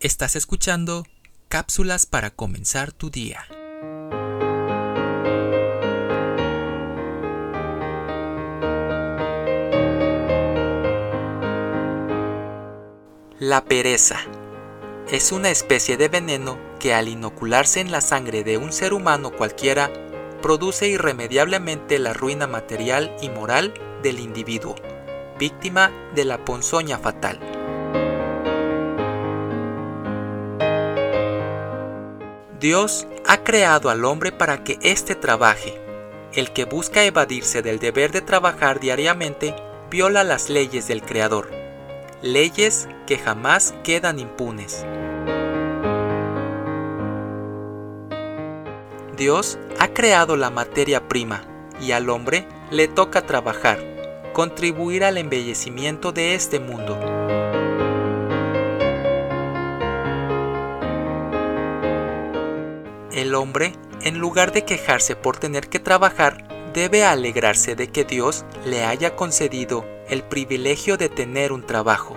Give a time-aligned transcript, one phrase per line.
[0.00, 1.04] Estás escuchando
[1.48, 3.44] cápsulas para comenzar tu día.
[13.40, 14.20] La pereza
[15.10, 19.32] es una especie de veneno que al inocularse en la sangre de un ser humano
[19.32, 19.90] cualquiera,
[20.40, 23.74] produce irremediablemente la ruina material y moral
[24.04, 24.76] del individuo,
[25.40, 27.57] víctima de la ponzoña fatal.
[32.60, 35.80] Dios ha creado al hombre para que éste trabaje.
[36.32, 39.54] El que busca evadirse del deber de trabajar diariamente
[39.90, 41.50] viola las leyes del Creador,
[42.20, 44.84] leyes que jamás quedan impunes.
[49.16, 51.44] Dios ha creado la materia prima
[51.80, 53.78] y al hombre le toca trabajar,
[54.32, 57.27] contribuir al embellecimiento de este mundo.
[63.12, 68.44] El hombre, en lugar de quejarse por tener que trabajar, debe alegrarse de que Dios
[68.66, 72.16] le haya concedido el privilegio de tener un trabajo.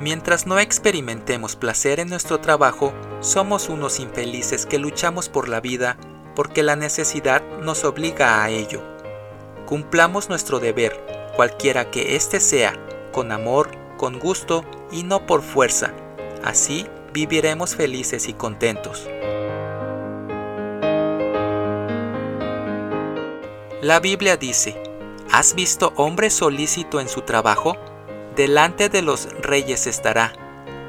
[0.00, 5.98] Mientras no experimentemos placer en nuestro trabajo, somos unos infelices que luchamos por la vida
[6.34, 8.82] porque la necesidad nos obliga a ello.
[9.66, 11.04] Cumplamos nuestro deber,
[11.36, 12.72] cualquiera que éste sea,
[13.12, 15.92] con amor, con gusto y no por fuerza.
[16.42, 19.08] Así viviremos felices y contentos.
[23.82, 24.82] La Biblia dice,
[25.32, 27.76] ¿has visto hombre solícito en su trabajo?
[28.36, 30.32] Delante de los reyes estará,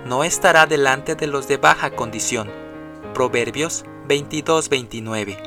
[0.05, 2.51] no estará delante de los de baja condición.
[3.13, 5.37] Proverbios 22-29.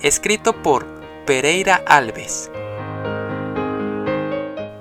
[0.00, 0.86] Escrito por
[1.26, 2.50] Pereira Alves.